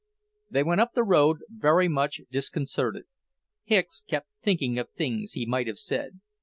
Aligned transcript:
They 0.49 0.63
went 0.63 0.81
up 0.81 0.93
the 0.95 1.03
road 1.03 1.41
very 1.47 1.87
much 1.87 2.21
disconcerted. 2.31 3.03
Hicks 3.65 4.01
kept 4.01 4.29
thinking 4.41 4.79
of 4.79 4.89
things 4.89 5.33
he 5.33 5.45
might 5.45 5.67
have 5.67 5.77
said. 5.77 6.21